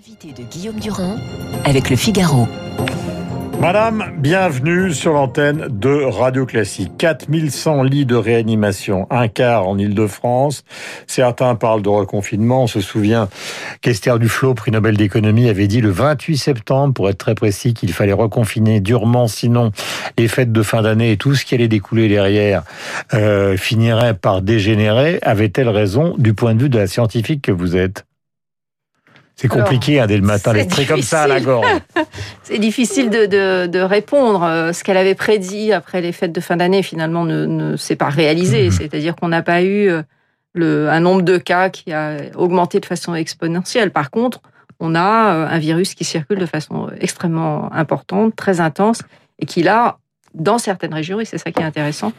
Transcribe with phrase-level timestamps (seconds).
[0.00, 1.16] L'invité de Guillaume Durand
[1.66, 2.48] avec le Figaro.
[3.60, 6.92] Madame, bienvenue sur l'antenne de Radio Classique.
[6.96, 10.64] 4100 lits de réanimation, un quart en Ile-de-France.
[11.06, 12.62] Certains parlent de reconfinement.
[12.62, 13.28] On se souvient
[13.82, 17.92] qu'Esther Duflo, prix Nobel d'économie, avait dit le 28 septembre, pour être très précis, qu'il
[17.92, 19.70] fallait reconfiner durement, sinon
[20.16, 22.62] les fêtes de fin d'année et tout ce qui allait découler derrière
[23.12, 25.18] euh, finirait par dégénérer.
[25.20, 28.06] Avait-elle raison du point de vue de la scientifique que vous êtes?
[29.40, 31.66] C'est compliqué hein, dès le matin, les comme ça à la gorge.
[32.42, 34.42] c'est difficile de, de, de, répondre.
[34.42, 37.96] Euh, ce qu'elle avait prédit après les fêtes de fin d'année, finalement, ne, ne s'est
[37.96, 38.66] pas réalisé.
[38.66, 38.70] Mhm.
[38.70, 40.02] C'est-à-dire qu'on n'a pas eu euh,
[40.52, 43.92] le, un nombre de cas qui a augmenté de façon exponentielle.
[43.92, 44.42] Par contre,
[44.78, 49.00] on a euh, un virus qui circule de façon extrêmement importante, très intense,
[49.38, 49.96] et qui là,
[50.34, 52.12] dans certaines régions, et c'est ça qui est intéressant,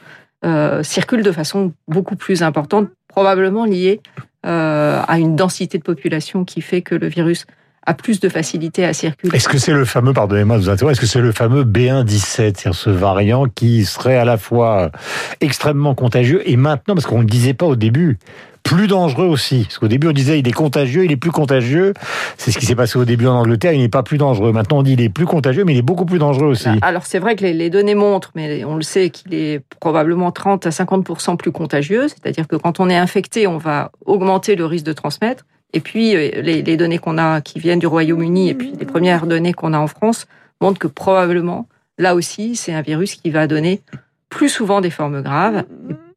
[0.44, 4.02] euh, circule de façon beaucoup plus importante, probablement liée
[4.46, 7.46] euh, à une densité de population qui fait que le virus
[7.86, 9.36] a plus de facilité à circuler.
[9.36, 12.20] Est-ce que c'est le fameux, pardonnez-moi de vous interroger, est-ce que c'est le fameux B117,
[12.20, 14.92] c'est-à-dire ce variant qui serait à la fois
[15.40, 18.20] extrêmement contagieux et maintenant, parce qu'on ne le disait pas au début,
[18.64, 19.64] plus dangereux aussi.
[19.64, 21.94] Parce qu'au début, on disait il est contagieux, il est plus contagieux.
[22.38, 24.52] C'est ce qui s'est passé au début en Angleterre, il n'est pas plus dangereux.
[24.52, 26.70] Maintenant, on dit il est plus contagieux, mais il est beaucoup plus dangereux aussi.
[26.82, 30.66] Alors, c'est vrai que les, données montrent, mais on le sait, qu'il est probablement 30
[30.68, 32.08] à 50 plus contagieux.
[32.08, 35.46] C'est-à-dire que quand on est infecté, on va augmenter le risque de transmettre.
[35.74, 39.26] Et puis, euh, les données qu'on a qui viennent du Royaume-Uni et puis les premières
[39.26, 40.28] données qu'on a en France
[40.60, 41.68] montrent que probablement,
[41.98, 43.82] là aussi, c'est un virus qui va donner
[44.30, 45.64] plus souvent des formes graves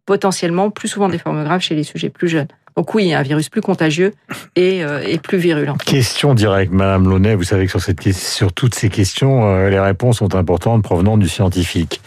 [0.07, 2.49] potentiellement plus souvent des formes graves chez les sujets plus jeunes.
[2.77, 4.13] Donc oui, un virus plus contagieux
[4.57, 5.77] et, euh, et plus virulent.
[5.77, 7.37] Question directe, Madame Launay.
[7.37, 11.17] Vous savez que sur, cette, sur toutes ces questions, euh, les réponses sont importantes provenant
[11.17, 12.01] du scientifique.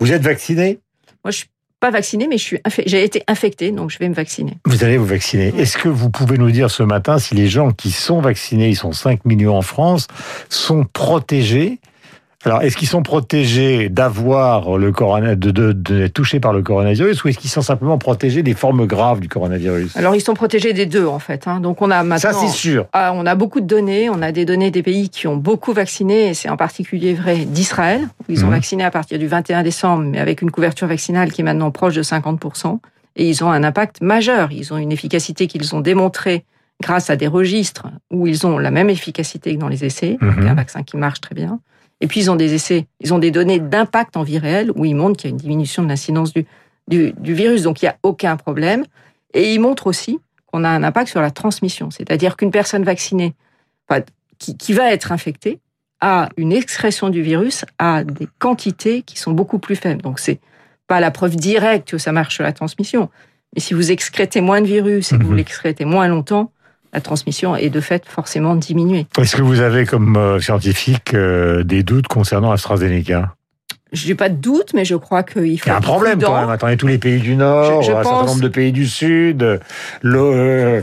[0.00, 0.80] Vous êtes vacciné?
[1.24, 1.48] Moi, je suis
[1.78, 4.56] pas vacciné, mais j'ai été infecté, donc je vais me vacciner.
[4.64, 5.52] Vous allez vous vacciner.
[5.58, 8.76] Est-ce que vous pouvez nous dire ce matin si les gens qui sont vaccinés, ils
[8.76, 10.06] sont 5 millions en France,
[10.48, 11.78] sont protégés
[12.46, 17.28] alors, est-ce qu'ils sont protégés d'avoir le coronavirus, de, de, touchés par le coronavirus, ou
[17.28, 19.96] est-ce qu'ils sont simplement protégés des formes graves du coronavirus?
[19.96, 21.48] Alors, ils sont protégés des deux, en fait.
[21.48, 21.58] Hein.
[21.58, 22.32] Donc, on a maintenant.
[22.32, 22.86] Ça, c'est sûr.
[22.92, 24.08] Ah, on a beaucoup de données.
[24.10, 27.38] On a des données des pays qui ont beaucoup vacciné, et c'est en particulier vrai
[27.38, 28.54] d'Israël, où ils ont mhm.
[28.54, 31.96] vacciné à partir du 21 décembre, mais avec une couverture vaccinale qui est maintenant proche
[31.96, 32.78] de 50%.
[33.16, 34.52] Et ils ont un impact majeur.
[34.52, 36.44] Ils ont une efficacité qu'ils ont démontrée
[36.80, 40.46] grâce à des registres où ils ont la même efficacité que dans les essais, mhm.
[40.46, 41.58] un vaccin qui marche très bien.
[42.00, 44.84] Et puis, ils ont des essais, ils ont des données d'impact en vie réelle où
[44.84, 46.46] ils montrent qu'il y a une diminution de l'incidence du,
[46.88, 48.84] du, virus, donc il n'y a aucun problème.
[49.32, 53.34] Et ils montrent aussi qu'on a un impact sur la transmission, c'est-à-dire qu'une personne vaccinée
[54.38, 55.60] qui, qui va être infectée
[56.00, 60.02] a une excrétion du virus à des quantités qui sont beaucoup plus faibles.
[60.02, 60.40] Donc, c'est
[60.86, 63.08] pas la preuve directe que ça marche sur la transmission.
[63.54, 65.38] Mais si vous excrétez moins de virus et que vous mhm.
[65.38, 66.52] l'excrétez moins longtemps,
[66.96, 69.06] la transmission est de fait forcément diminuée.
[69.18, 73.34] Est-ce que vous avez comme euh, scientifique euh, des doutes concernant AstraZeneca?
[73.92, 75.66] Je n'ai pas de doute, mais je crois qu'il faut.
[75.66, 76.48] Il y a un problème quand même.
[76.48, 79.60] Attendez, tous les pays du Nord, un certain nombre de pays du Sud,
[80.00, 80.82] le, euh,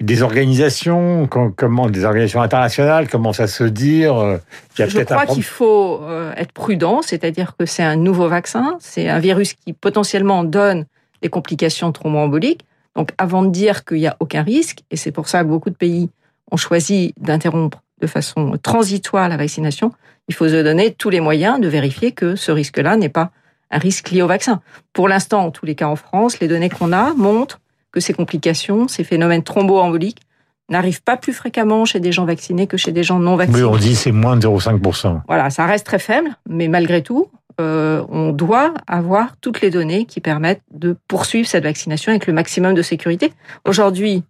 [0.00, 4.40] des organisations, comment, des organisations internationales commencent à se dire.
[4.76, 6.02] Il y a je crois qu'il faut
[6.36, 10.86] être prudent, c'est-à-dire que c'est un nouveau vaccin, c'est un virus qui potentiellement donne
[11.22, 12.64] des complications thromboemboliques.
[12.96, 15.70] Donc avant de dire qu'il n'y a aucun risque, et c'est pour ça que beaucoup
[15.70, 16.10] de pays
[16.50, 19.92] ont choisi d'interrompre de façon transitoire la vaccination,
[20.28, 23.30] il faut se donner tous les moyens de vérifier que ce risque-là n'est pas
[23.70, 24.60] un risque lié au vaccin.
[24.92, 27.60] Pour l'instant, en tous les cas en France, les données qu'on a montrent
[27.90, 30.20] que ces complications, ces phénomènes thromboemboliques
[30.68, 33.62] n'arrivent pas plus fréquemment chez des gens vaccinés que chez des gens non vaccinés.
[33.62, 35.22] Oui, on dit c'est moins de 0,5%.
[35.26, 37.28] Voilà, ça reste très faible, mais malgré tout,
[37.60, 42.32] euh, on doit avoir toutes les données qui permettent de poursuivre cette vaccination avec le
[42.32, 43.32] maximum de sécurité.
[43.64, 44.24] Aujourd'hui,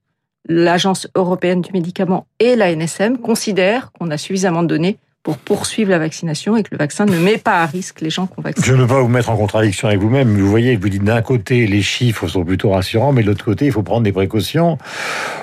[0.49, 5.91] l'Agence européenne du médicament et la NSM considèrent qu'on a suffisamment de données pour poursuivre
[5.91, 8.65] la vaccination et que le vaccin ne met pas à risque les gens qu'on vaccine.
[8.65, 11.05] Je ne veux pas vous mettre en contradiction avec vous-même, mais vous voyez, vous dites
[11.05, 14.13] d'un côté, les chiffres sont plutôt rassurants, mais de l'autre côté, il faut prendre des
[14.13, 14.79] précautions,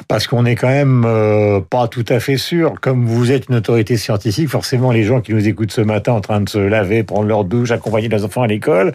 [0.10, 2.74] parce qu'on n'est quand même euh, pas tout à fait sûr.
[2.82, 6.22] Comme vous êtes une autorité scientifique, forcément, les gens qui nous écoutent ce matin en
[6.22, 8.94] train de se laver, prendre leur douche, accompagner leurs enfants à l'école,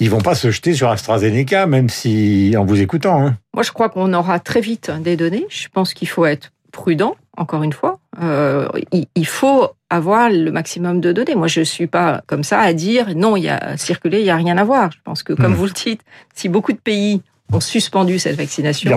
[0.00, 3.24] ils vont pas se jeter sur AstraZeneca, même si, en vous écoutant.
[3.24, 3.36] Hein.
[3.54, 5.46] Moi, je crois qu'on aura très vite des données.
[5.50, 8.00] Je pense qu'il faut être prudent, encore une fois.
[8.22, 8.68] Euh,
[9.14, 11.34] il faut avoir le maximum de données.
[11.34, 14.30] Moi, je suis pas comme ça à dire non, il y a circulé, il y
[14.30, 14.90] a rien à voir.
[14.92, 15.56] Je pense que, comme hmm.
[15.56, 16.00] vous le dites,
[16.34, 17.22] si beaucoup de pays
[17.52, 18.90] ont suspendu cette vaccination,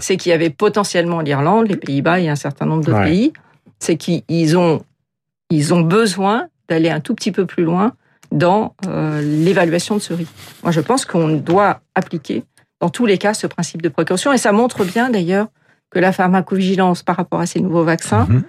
[0.00, 3.32] c'est qu'il y avait potentiellement l'Irlande, les Pays-Bas et un certain nombre d'autres pays,
[3.78, 4.82] c'est qu'ils ont
[5.50, 7.92] ils ont besoin d'aller un tout petit peu plus loin
[8.30, 10.32] dans euh, l'évaluation de ce risque.
[10.62, 12.44] Moi, je pense qu'on doit appliquer
[12.80, 15.48] dans tous les cas ce principe de précaution et ça montre bien d'ailleurs
[15.90, 18.42] que la pharmacovigilance par rapport à ces nouveaux vaccins Mhm.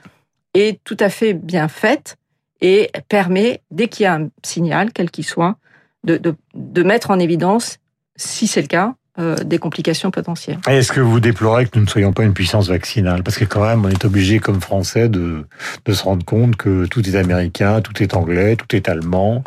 [0.53, 2.17] est tout à fait bien faite
[2.61, 5.57] et permet, dès qu'il y a un signal, quel qu'il soit,
[6.03, 7.79] de, de, de mettre en évidence,
[8.15, 10.59] si c'est le cas, euh, des complications potentielles.
[10.69, 13.23] Est-ce que vous déplorez que nous ne soyons pas une puissance vaccinale?
[13.23, 15.45] Parce que quand même, on est obligé, comme Français, de,
[15.85, 19.43] de se rendre compte que tout est américain, tout est anglais, tout est allemand,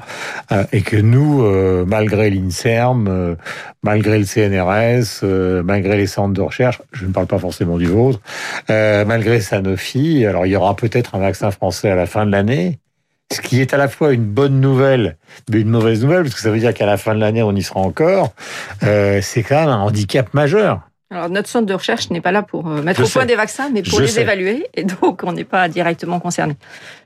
[0.52, 3.37] euh, et que nous, euh, malgré l'INSERM, euh,
[3.82, 7.87] malgré le CNRS, euh, malgré les centres de recherche, je ne parle pas forcément du
[7.87, 8.20] vôtre,
[8.69, 12.81] malgré Sanofi, alors il y aura peut-être un vaccin français à la fin de l'année,
[13.32, 15.16] ce qui est à la fois une bonne nouvelle,
[15.50, 17.54] mais une mauvaise nouvelle, parce que ça veut dire qu'à la fin de l'année, on
[17.54, 18.32] y sera encore.
[18.82, 20.80] Euh, c'est quand même un handicap majeur.
[21.10, 23.36] Alors, notre centre de recherche n'est pas là pour euh, mettre Je au point des
[23.36, 24.22] vaccins, mais pour Je les sais.
[24.22, 26.56] évaluer, et donc on n'est pas directement concerné.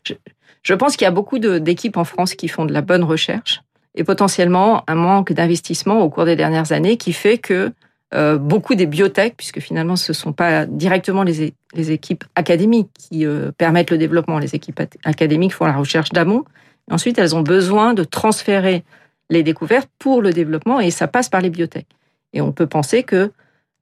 [0.05, 0.15] Je,
[0.63, 3.63] je pense qu'il y a beaucoup d'équipes en France qui font de la bonne recherche,
[3.95, 7.73] et potentiellement un manque d'investissement au cours des dernières années qui fait que
[8.15, 12.89] euh, beaucoup des biotech, puisque finalement ce ne sont pas directement les, les équipes académiques
[12.99, 16.45] qui euh, permettent le développement, les équipes académiques font la recherche d'amont,
[16.91, 18.83] ensuite elles ont besoin de transférer
[19.29, 21.87] les découvertes pour le développement, et ça passe par les biotech.
[22.33, 23.31] Et on peut penser que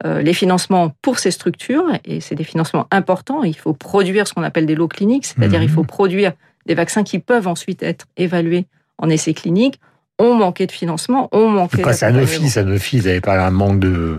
[0.04, 4.34] euh, les financements pour ces structures, et c'est des financements importants, il faut produire ce
[4.34, 5.66] qu'on appelle des lots cliniques, c'est-à-dire Mhm.
[5.66, 6.32] il faut produire
[6.66, 8.66] des vaccins qui peuvent ensuite être évalués
[8.98, 9.80] en essais cliniques,
[10.18, 12.48] ont manqué de financement, ont manqué Pas Sanofi.
[12.48, 14.18] Sanofi, ils n'avaient pas un manque de.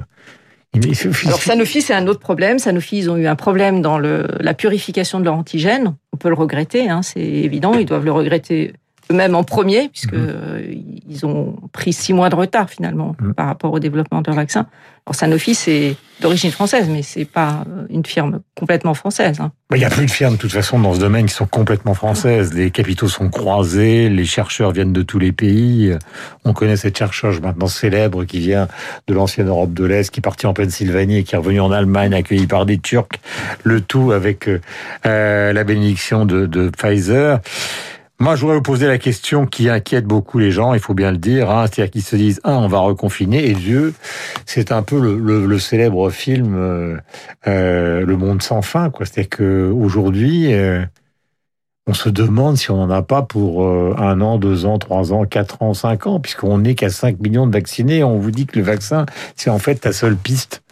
[1.25, 2.59] Alors Sanofi, c'est un autre problème.
[2.59, 5.95] Sanofi, ils ont eu un problème dans le, la purification de leur antigène.
[6.13, 7.73] On peut le regretter, hein, c'est évident.
[7.73, 8.73] Ils doivent le regretter
[9.11, 10.61] eux-mêmes en premier, puisque euh,
[11.09, 13.33] ils ont pris six mois de retard finalement Mhm.
[13.33, 14.67] par rapport au développement de leur vaccin.
[15.05, 19.39] Alors Sanofi, c'est d'origine française, mais c'est pas euh, une firme complètement française.
[19.39, 19.51] hein.
[19.73, 21.93] Il n'y a plus de firmes, de toute façon, dans ce domaine qui sont complètement
[21.93, 22.53] françaises.
[22.53, 25.93] Les capitaux sont croisés, les chercheurs viennent de tous les pays.
[26.43, 28.67] On connaît cette chercheuse maintenant célèbre qui vient
[29.07, 31.71] de l'ancienne Europe de l'Est, qui est partie en Pennsylvanie et qui est revenue en
[31.71, 33.07] Allemagne, accueillie par des Turcs.
[33.63, 34.59] Le tout avec euh,
[35.05, 37.39] euh, la bénédiction de, de Pfizer.
[38.19, 41.11] Moi, je voudrais vous poser la question qui inquiète beaucoup les gens, il faut bien
[41.11, 41.51] le dire.
[41.51, 43.93] Hein, C'est-à-dire qu'ils se disent, un, on va reconfiner, et deux,
[44.47, 46.97] c'est un peu le, célèbre film euh,
[47.45, 48.89] euh, Le Monde sans fin.
[48.89, 49.05] quoi.
[49.05, 50.83] C'est-à-dire qu'aujourd'hui, euh,
[51.85, 55.25] on se demande si on n'en a pas pour un an, deux ans, trois ans,
[55.25, 58.03] quatre ans, cinq ans, puisqu'on n'est qu'à 5 millions de vaccinés.
[58.03, 59.05] On vous dit que le vaccin,
[59.35, 60.63] c'est en fait ta seule piste.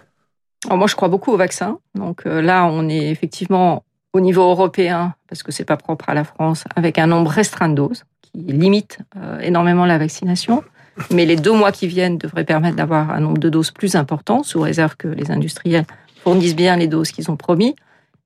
[0.66, 1.78] Alors moi, je crois beaucoup au vaccin.
[1.94, 3.85] Donc là, on est effectivement
[4.16, 7.68] au niveau européen, parce que c'est pas propre à la France, avec un nombre restreint
[7.70, 10.64] de doses qui limite euh, énormément la vaccination.
[11.12, 14.44] Mais les deux mois qui viennent devraient permettre d'avoir un nombre de doses plus important,
[14.44, 15.86] sous réserve que les industriels
[16.24, 17.76] fournissent bien les doses qu'ils ont promis.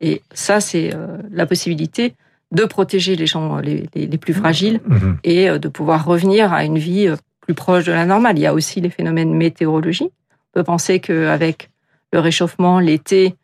[0.01, 2.13] Et ça, c'est euh, la possibilité
[2.51, 5.17] de protéger les gens les, les- les plus fragiles Mhm.
[5.23, 7.07] et euh, de pouvoir revenir à une vie
[7.41, 8.37] plus proche de la normale.
[8.37, 10.13] Il y a aussi les phénomènes météorologiques.
[10.53, 11.69] On peut penser qu'avec
[12.13, 13.35] le réchauffement, l'été,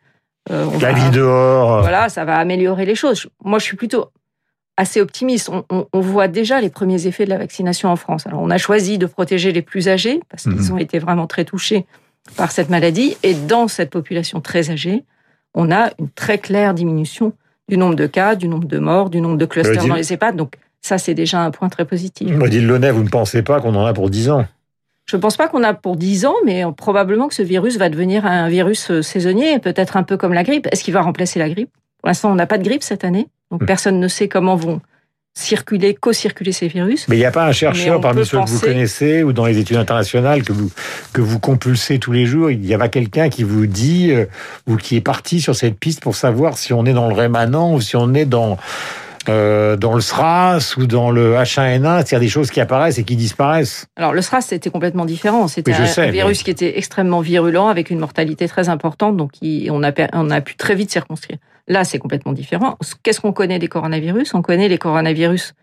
[0.50, 1.80] on La va- vie dehors.
[1.80, 3.26] voilà, ça va améliorer les choses.
[3.44, 4.10] Moi, je suis plutôt
[4.76, 5.48] assez optimiste.
[5.48, 8.26] On, on- on voit déjà les premiers effets de la vaccination en France.
[8.26, 10.72] Alors, on a choisi de protéger les plus âgés parce qu'ils Mhm.
[10.72, 11.86] ont été vraiment très touchés
[12.36, 13.16] par cette maladie.
[13.22, 15.04] Et dans cette population très âgée,
[15.54, 17.32] on a une très claire diminution
[17.68, 20.36] du nombre de cas, du nombre de morts, du nombre de clusters dans les EHPAD.
[20.36, 22.30] Donc, ça, c'est déjà un point très positif.
[22.40, 24.46] Odile Launay, vous ne pensez pas qu'on en a pour 10 ans?
[25.06, 27.88] Je ne pense pas qu'on a pour 10 ans, mais probablement que ce virus va
[27.88, 30.66] devenir un virus euh, saisonnier, peut-être un peu comme la grippe.
[30.72, 31.70] Est-ce qu'il va remplacer la grippe?
[32.00, 33.66] Pour l'instant, on n'a pas de grippe cette année, donc Hmm.
[33.66, 34.80] personne ne sait comment vont
[35.34, 37.06] circuler, co-circuler ces virus.
[37.08, 39.58] Mais il n'y a pas un chercheur parmi ceux que vous connaissez ou dans les
[39.58, 40.70] études internationales que vous,
[41.12, 42.50] que vous compulsez tous les jours.
[42.50, 44.24] Il n'y a pas quelqu'un qui vous dit euh,
[44.66, 47.74] ou qui est parti sur cette piste pour savoir si on est dans le rémanent
[47.74, 48.56] ou si on est dans,
[49.28, 51.96] euh, dans le SRAS ou dans le H1N1.
[51.96, 53.86] C'est-à-dire des choses qui apparaissent et qui disparaissent.
[53.96, 55.48] Alors le SRAS, c'était complètement différent.
[55.48, 58.68] C'était Oui, un, sais, un mais- virus qui était extrêmement virulent, avec une mortalité très
[58.68, 61.38] importante, donc on, a, per- on a pu très vite circonscrire.
[61.68, 62.76] Là, c'est complètement différent.
[63.02, 64.34] Qu'est-ce qu'on connaît des coronavirus?
[64.34, 65.54] On connaît les coronavirus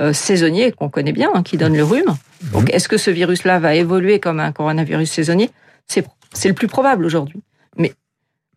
[0.00, 2.14] euh, saisonniers, qu'on connaît bien, hein, qui donnent le rhume.
[2.52, 5.50] Donc, est-ce que ce virus-là va évoluer comme un coronavirus saisonnier?
[5.86, 7.42] C'est c'est le plus probable aujourd'hui.
[7.76, 7.92] Mais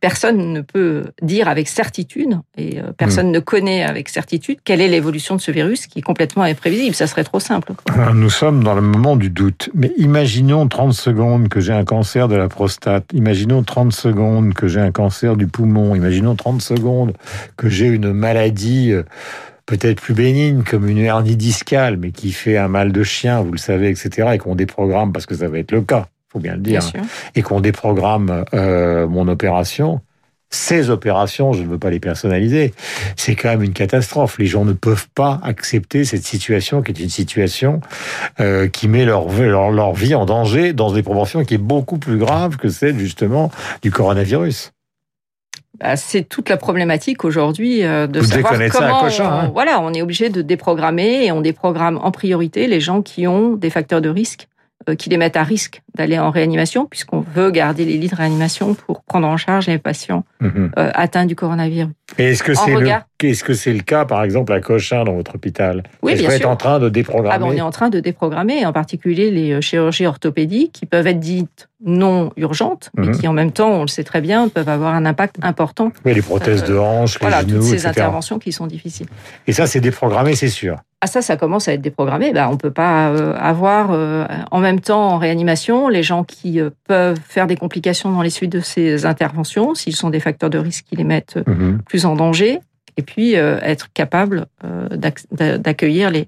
[0.02, 4.88] personne ne peut dire avec certitude, et euh, personne ne connaît avec certitude, quelle est
[4.88, 6.96] l'évolution de ce virus qui est complètement imprévisible.
[6.96, 7.74] Ça serait trop simple.
[7.74, 8.14] quoi.
[8.14, 9.70] Nous sommes dans le moment du doute.
[9.74, 13.06] Mais imaginons 30 secondes que j'ai un cancer de la prostate.
[13.14, 15.96] Imaginons 30 secondes que j'ai un cancer du poumon.
[15.96, 17.14] Imaginons 30 secondes
[17.58, 19.04] que j'ai une maladie euh,
[19.66, 23.52] peut-être plus bénigne comme une hernie discale, mais qui fait un mal de chien, vous
[23.52, 24.30] le savez, etc.
[24.34, 27.00] Et qu'on déprogramme, parce que ça va être le cas, faut bien le dire, sûr.
[27.36, 30.02] et qu'on déprogramme euh, mon opération.
[30.50, 32.74] Ces opérations, je ne veux pas les personnaliser,
[33.16, 34.38] c'est quand même une catastrophe.
[34.38, 37.80] Les gens ne peuvent pas accepter cette situation qui est une situation
[38.42, 41.98] euh, qui met leur, leur, leur vie en danger dans des proportions qui est beaucoup
[41.98, 43.50] plus grave que celle justement
[43.82, 44.72] du coronavirus.
[45.80, 49.00] bah, c'est toute la problématique aujourd'hui euh, de Vous savoir comment.
[49.02, 49.46] Cochin, hein.
[49.48, 53.26] on- voilà, on est obligé de déprogrammer et on déprogramme en priorité les gens qui
[53.28, 54.48] ont des facteurs de risque,
[54.94, 58.76] qui les mettent à risque d'aller en réanimation, puisqu'on veut garder les lits de réanimation
[58.76, 60.72] pour prendre en charge les patients Mhm.
[60.78, 61.90] euh, atteints du coronavirus.
[62.20, 63.06] Et est-ce que c'est regard.
[63.24, 66.30] Est-ce que c'est le cas, par exemple, à Cochin, dans votre hôpital Oui, Est-ce bien
[66.30, 66.50] qu'on est sûr.
[66.50, 69.54] en train de Ah ben, déprogrammer on est en train de déprogrammer, en particulier les
[69.54, 73.20] euh, chirurgies orthopédiques qui peuvent être dites non urgentes, mais Mhm.
[73.20, 75.92] qui en même temps, on le sait très bien, peuvent avoir un impact important.
[76.04, 77.88] Oui, les prothèses Euh, de hanches, les genoux, toutes ces etc.
[77.90, 79.08] interventions qui sont difficiles.
[79.48, 80.78] Et ça, c'est déprogrammé, c'est sûr.
[81.02, 82.32] Ah ça, ça commence à être déprogrammé.
[82.34, 86.60] Ben, on peut pas euh, avoir euh, en même temps en réanimation les gens qui
[86.60, 90.50] euh, peuvent faire des complications dans les suites de ces interventions, s'ils sont des facteurs
[90.50, 91.82] de risque qui les mettent Mhm.
[91.88, 92.60] plus en danger,
[92.98, 96.28] et puis euh, être capable euh, d'ac- d'a- d'accueillir les,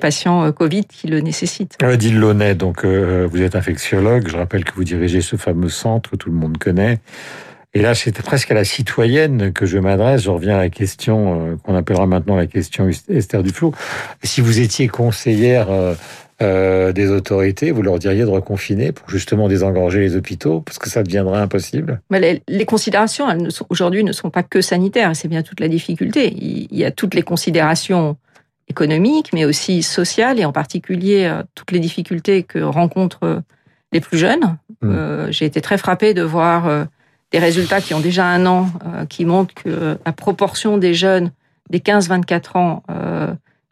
[0.00, 1.76] patients euh, Covid qui le nécessitent.
[1.82, 4.28] Odile Launay, donc vous êtes infectiologue.
[4.28, 6.98] Je rappelle que vous dirigez ce fameux centre que tout le monde connaît.
[7.74, 10.22] Et là, c'est presque à la citoyenne que je m'adresse.
[10.24, 13.72] Je reviens à la question qu'on appellera maintenant la question Esther Duflo.
[14.22, 15.68] Si vous étiez conseillère
[16.42, 20.90] euh, des autorités, vous leur diriez de reconfiner pour justement désengorger les hôpitaux, parce que
[20.90, 22.00] ça deviendrait impossible.
[22.10, 25.68] Mais les, les considérations, elles aujourd'hui, ne sont pas que sanitaires, c'est bien toute la
[25.68, 26.34] difficulté.
[26.36, 28.16] Il, il y a toutes les considérations
[28.68, 33.40] économiques, mais aussi sociales, et en particulier euh, toutes les difficultés que rencontrent euh,
[33.92, 34.56] les plus jeunes.
[34.80, 34.90] Mm.
[34.90, 36.86] Euh, J'ai été très frappée de voir
[37.30, 38.68] des résultats qui ont déjà un an,
[39.08, 41.30] qui montrent que la proportion des jeunes
[41.70, 42.82] des 15-24 ans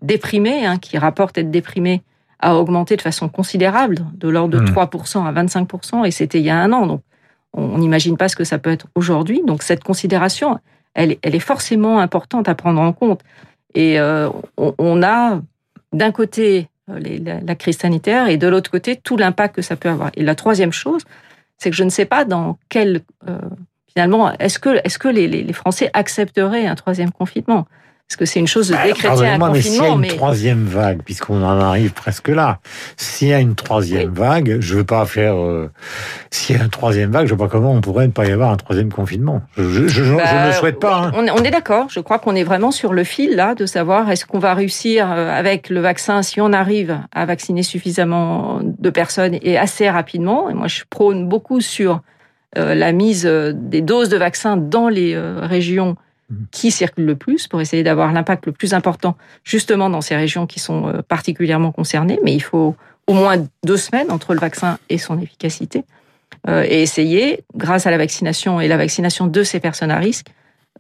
[0.01, 2.03] déprimés, hein, qui rapportent être déprimés,
[2.43, 4.73] a augmenté de façon considérable, de l'ordre de Mm.
[4.73, 6.87] 3% à 25%, et c'était il y a un an.
[6.87, 7.03] Donc,
[7.53, 9.43] on n'imagine pas ce que ça peut être aujourd'hui.
[9.47, 10.59] Donc cette considération,
[10.95, 13.21] elle, est- elle est forcément importante à prendre en compte.
[13.75, 15.41] Et euh, on, on a
[15.93, 19.63] d'un côté euh, les- la, la crise sanitaire et de l'autre côté tout l'impact que
[19.63, 20.11] ça peut avoir.
[20.17, 21.03] Et la troisième chose,
[21.59, 23.39] c'est que je ne sais pas dans quel euh,
[23.93, 27.67] finalement est-ce que est-ce que les, les- les Français accepteraient un troisième confinement?
[28.11, 30.01] Parce que c'est une chose de décréter un Pardonnez-moi, mais s'il y a confinement, une
[30.01, 32.59] mais troisième vague, puisqu'on en arrive presque là,
[32.97, 35.37] s'il y a une troisième vague, je veux pas faire.
[35.37, 35.71] euh,
[36.33, 38.33] s'il y a une troisième vague, je vois pas comment on pourrait ne pas y
[38.33, 39.43] avoir un troisième confinement.
[39.57, 40.97] Je, je, je- je Bah, ne le souhaite pas.
[41.05, 41.13] hein.
[41.15, 41.87] On est, on est d'accord.
[41.89, 45.09] Je crois qu'on est vraiment sur le fil là de savoir est-ce qu'on va réussir
[45.09, 50.51] euh, avec le vaccin si on arrive à vacciner suffisamment de personnes et assez rapidement.
[50.51, 52.01] Et moi, je prône beaucoup sur
[52.59, 53.25] euh, la mise
[53.55, 55.95] des doses de vaccins dans les euh, régions
[56.51, 60.47] qui circulent le plus pour essayer d'avoir l'impact le plus important justement dans ces régions
[60.47, 62.21] qui sont euh, particulièrement concernées.
[62.25, 65.85] Mais il faut au moins deux semaines entre le vaccin et son efficacité
[66.49, 70.29] euh, et essayer, grâce à la vaccination et la vaccination de ces personnes à risque,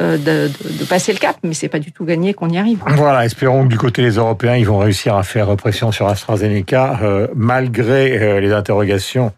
[0.00, 1.36] de, de- passer le cap.
[1.42, 2.80] Mais c'est pas du tout gagné qu'on y arrive.
[2.96, 6.98] Voilà, espérons que du côté des Européens, ils vont réussir à faire pression sur AstraZeneca,
[7.02, 9.32] euh, malgré euh, les interrogations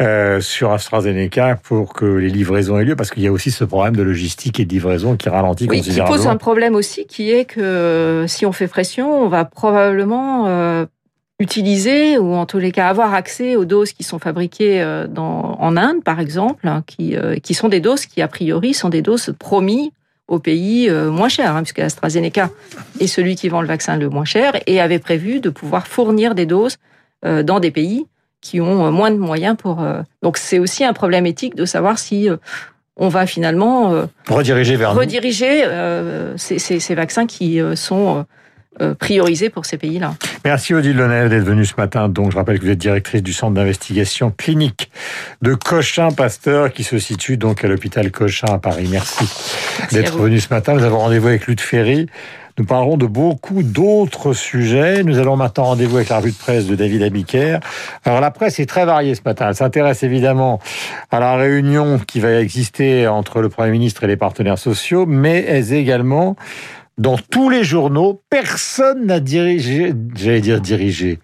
[0.00, 3.64] euh, sur AstraZeneca, pour que les livraisons aient lieu, parce qu'il y a aussi ce
[3.64, 6.30] problème de logistique et de livraison qui ralentit Oui, qui pose considérablement.
[6.30, 10.86] un problème aussi, qui est que euh, si on fait pression, on va probablement euh,
[11.40, 15.56] utiliser ou en tous les cas avoir accès aux doses qui sont fabriquées euh, dans,
[15.58, 18.88] en Inde, par exemple, hein, qui, euh, qui sont des doses qui a priori sont
[18.90, 19.90] des doses promises
[20.28, 22.50] aux pays euh, moins chers, hein, puisque AstraZeneca
[23.00, 26.34] est celui qui vend le vaccin le moins cher et avait prévu de pouvoir fournir
[26.34, 26.76] des doses
[27.24, 28.06] euh, dans des pays
[28.40, 29.82] qui ont euh, moins de moyens pour.
[29.82, 32.28] euh, Donc c'est aussi un problème éthique de savoir si
[32.96, 33.92] on va finalement
[34.28, 35.64] Rediriger vers rediriger
[36.36, 38.24] ces, ces- ces vaccins qui sont
[38.80, 40.14] euh, priorisés pour ces pays-là.
[40.44, 42.08] Merci Odile Lenel d'être venue ce matin.
[42.08, 44.90] Donc, je rappelle que vous êtes directrice du centre d'investigation clinique
[45.42, 48.88] de Cochin-Pasteur qui se situe donc à l'hôpital Cochin à Paris.
[48.90, 49.24] Merci,
[49.92, 50.24] d'être vous.
[50.24, 50.74] venu ce matin.
[50.74, 52.06] Nous avons rendez-vous avec Luc Ferry.
[52.58, 55.02] Nous parlerons de beaucoup d'autres sujets.
[55.04, 57.58] Nous allons maintenant rendez-vous avec la revue de presse de David Abiker.
[58.04, 59.48] Alors la presse est très variée ce matin.
[59.48, 60.60] Elle s'intéresse évidemment
[61.10, 65.44] à la réunion qui va exister entre le Premier ministre et les partenaires sociaux, mais
[65.48, 66.36] elle est également
[66.98, 71.18] dans tous les journaux, personne n'a dirigé, j'allais dire dirigé,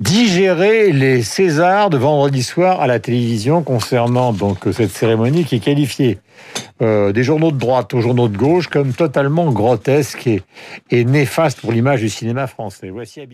[0.00, 5.60] digéré les Césars de vendredi soir à la télévision concernant donc cette cérémonie qui est
[5.60, 6.18] qualifiée
[6.82, 10.28] euh, des journaux de droite aux journaux de gauche comme totalement grotesque
[10.90, 12.90] et, néfaste pour l'image du cinéma français.
[12.90, 13.26] Voici un-